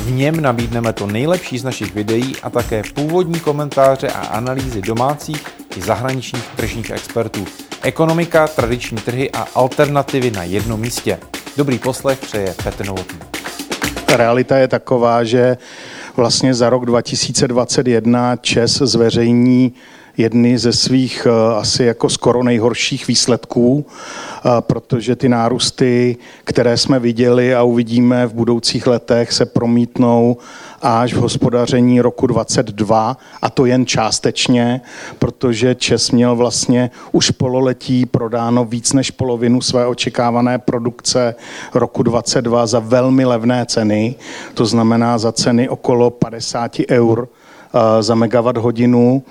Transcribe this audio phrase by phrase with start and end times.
[0.00, 5.42] V něm nabídneme to nejlepší z našich videí a také původní komentáře a analýzy domácích
[5.76, 7.44] i zahraničních tržních expertů.
[7.82, 11.18] Ekonomika, tradiční trhy a alternativy na jednom místě.
[11.56, 13.18] Dobrý poslech přeje Petr Novotný.
[14.06, 15.56] Ta realita je taková, že
[16.16, 19.72] vlastně za rok 2021 ČES zveřejní
[20.20, 26.98] jedny ze svých eh, asi jako skoro nejhorších výsledků, eh, protože ty nárůsty, které jsme
[26.98, 30.36] viděli a uvidíme v budoucích letech, se promítnou
[30.82, 34.80] až v hospodaření roku 22 a to jen částečně,
[35.18, 41.34] protože Čes měl vlastně už pololetí prodáno víc než polovinu své očekávané produkce
[41.74, 44.14] roku 22 za velmi levné ceny,
[44.54, 47.28] to znamená za ceny okolo 50 eur
[47.74, 49.22] eh, za megawatt hodinu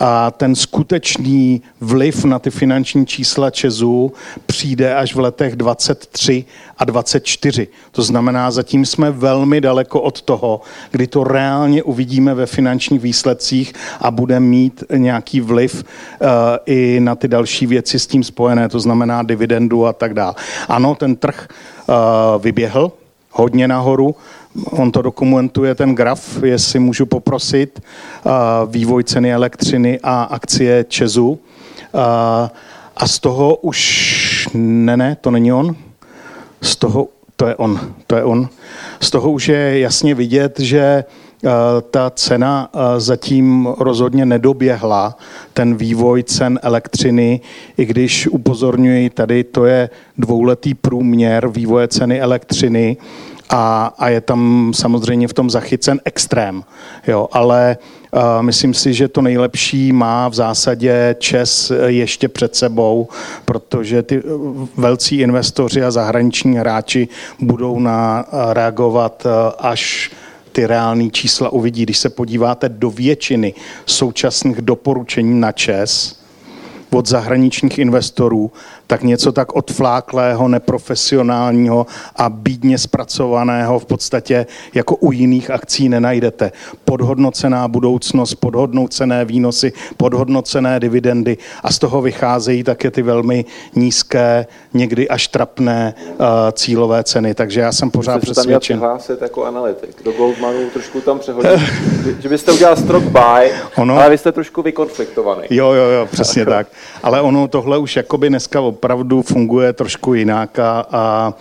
[0.00, 4.12] a ten skutečný vliv na ty finanční čísla Česu
[4.46, 6.44] přijde až v letech 23
[6.78, 7.68] a 24.
[7.92, 13.72] To znamená, zatím jsme velmi daleko od toho, kdy to reálně uvidíme ve finančních výsledcích
[14.00, 16.28] a bude mít nějaký vliv uh,
[16.66, 20.34] i na ty další věci s tím spojené, to znamená dividendu a tak dále.
[20.68, 21.48] Ano, ten trh
[21.88, 21.94] uh,
[22.42, 22.92] vyběhl
[23.30, 24.14] hodně nahoru,
[24.70, 27.80] On to dokumentuje ten graf, jestli můžu poprosit,
[28.66, 31.38] vývoj ceny elektřiny a akcie Česu.
[32.96, 35.76] A z toho už, ne, ne, to není on,
[36.62, 38.48] z toho, to je on, to je on.
[39.00, 41.04] Z toho už je jasně vidět, že
[41.90, 45.16] ta cena zatím rozhodně nedoběhla,
[45.54, 47.40] ten vývoj cen elektřiny,
[47.78, 52.96] i když upozorňuji, tady to je dvouletý průměr vývoje ceny elektřiny,
[53.50, 56.64] a, a je tam samozřejmě v tom zachycen extrém.
[57.08, 57.76] Jo, ale
[58.12, 63.08] uh, myslím si, že to nejlepší má v zásadě Čes ještě před sebou,
[63.44, 64.22] protože ty
[64.76, 67.08] velcí investoři a zahraniční hráči
[67.40, 69.26] budou na uh, reagovat
[69.58, 70.10] až
[70.52, 71.82] ty reální čísla uvidí.
[71.82, 73.54] Když se podíváte do většiny
[73.86, 76.19] současných doporučení na ČES,
[76.90, 78.50] od zahraničních investorů,
[78.86, 81.86] tak něco tak odfláklého, neprofesionálního
[82.16, 86.52] a bídně zpracovaného v podstatě jako u jiných akcí nenajdete.
[86.84, 95.08] Podhodnocená budoucnost, podhodnocené výnosy, podhodnocené dividendy a z toho vycházejí také ty velmi nízké, někdy
[95.08, 97.34] až trapné uh, cílové ceny.
[97.34, 98.76] Takže já jsem pořád Myslím, přesvědčen.
[98.76, 100.02] Že tam přihlásit jako analytik.
[100.04, 101.58] Do Goldmanu trošku tam přehodil.
[102.20, 103.96] že byste udělal strok buy, ono...
[103.96, 105.42] ale vy jste trošku vykonfliktovaný.
[105.50, 106.66] Jo, jo, jo, přesně tak.
[107.02, 111.34] Ale ono tohle už jakoby dneska opravdu funguje trošku jinak a, a,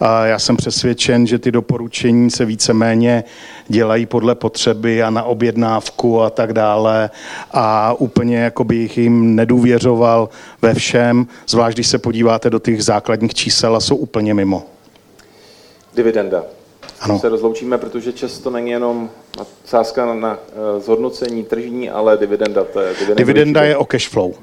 [0.00, 3.24] a já jsem přesvědčen, že ty doporučení se víceméně
[3.68, 7.10] dělají podle potřeby a na objednávku a tak dále
[7.52, 10.28] a úplně jako bych jim nedůvěřoval
[10.62, 14.62] ve všem, zvlášť když se podíváte do těch základních čísel a jsou úplně mimo.
[15.94, 16.57] Dividenda.
[17.00, 17.18] Ano.
[17.18, 19.10] se rozloučíme, protože často není jenom
[19.64, 22.64] sázka na, na eh, zhodnocení tržní, ale dividenda.
[22.64, 24.34] To je, dividenda, dividenda je o cash flow.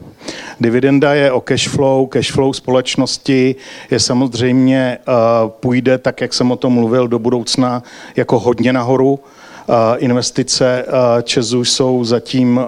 [0.59, 3.55] Dividenda je o cash flow, cash flow společnosti
[3.91, 7.83] je samozřejmě, uh, půjde tak, jak jsem o tom mluvil, do budoucna
[8.15, 9.19] jako hodně nahoru.
[9.67, 12.59] Uh, investice uh, Česu jsou zatím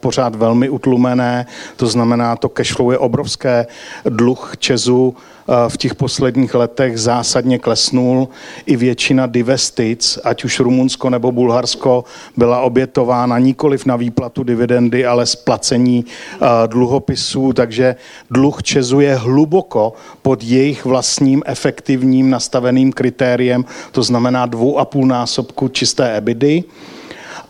[0.00, 3.66] pořád velmi utlumené, to znamená, to cash flow je obrovské.
[4.04, 5.16] Dluh Česu
[5.48, 8.28] Eh, v těch posledních letech zásadně klesnul.
[8.66, 12.04] I většina divestic, ať už Rumunsko nebo Bulharsko,
[12.36, 17.96] byla obětována nikoliv na výplatu dividendy, ale splacení eh, dluhopisů, takže
[18.30, 25.06] dluh Česu je hluboko pod jejich vlastním efektivním nastaveným kritériem, to znamená dvou a půl
[25.06, 26.64] násobku čisté ebidy.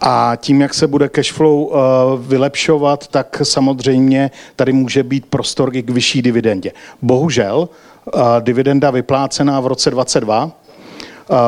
[0.00, 1.76] A tím, jak se bude cashflow uh,
[2.19, 6.73] vylepšovat, tak samozřejmě tady může být prostor i k vyšší dividendě.
[7.02, 10.50] Bohužel uh, dividenda vyplácená v roce 22 uh,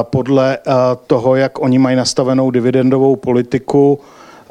[0.03, 0.59] podle
[1.07, 4.01] toho, jak oni mají nastavenou dividendovou politiku,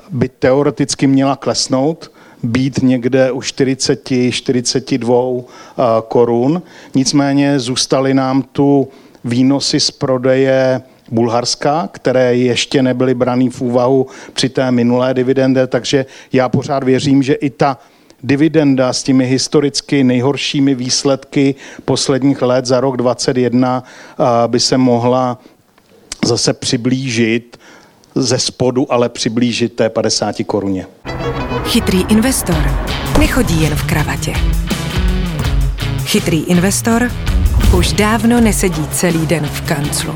[0.10, 2.12] by teoreticky měla klesnout,
[2.44, 5.16] být někde u 40, 42
[6.08, 6.62] korun.
[6.96, 8.88] Nicméně zůstaly nám tu
[9.24, 16.06] výnosy z prodeje Bulharska, které ještě nebyly braný v úvahu při té minulé dividende, takže
[16.34, 17.78] já pořád věřím, že i ta
[18.24, 21.56] dividenda s těmi historicky nejhoršími výsledky
[21.86, 23.84] posledních let za rok 2021
[24.48, 25.40] by se mohla
[26.26, 27.60] zase přiblížit
[28.16, 30.88] ze spodu, ale přiblížit té 50 koruně.
[31.66, 32.72] Chytrý investor
[33.20, 34.34] nechodí jen v kravatě.
[36.06, 37.12] Chytrý investor
[37.78, 40.16] už dávno nesedí celý den v kanclu.